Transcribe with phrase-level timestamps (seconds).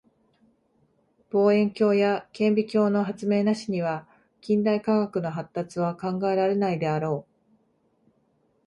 [1.29, 4.07] 望遠鏡や顕微鏡の発明なしには
[4.41, 7.61] 近代科学の発達は考えられないであろう。